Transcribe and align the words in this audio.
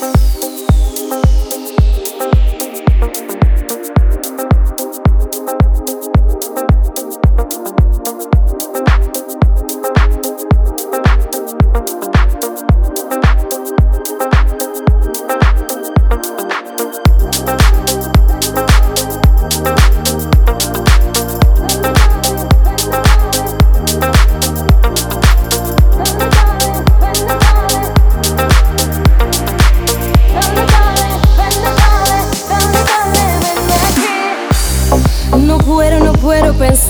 Bye. 0.00 0.39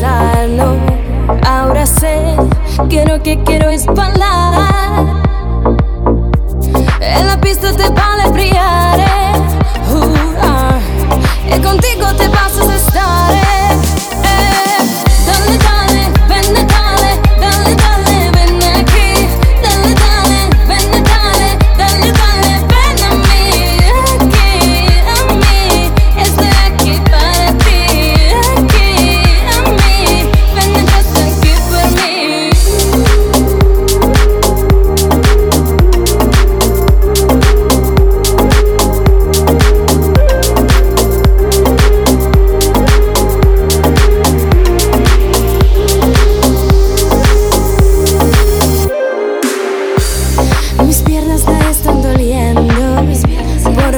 Ahora 0.02 1.84
sé 1.84 2.36
que 2.88 3.04
lo 3.04 3.22
que 3.22 3.38
quiero 3.45 3.68
es 3.68 3.84
bailar. 3.84 4.70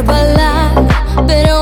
resbalar, 0.02 0.72
pero 1.26 1.61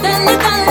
per 0.00 0.18
Natale 0.24 0.61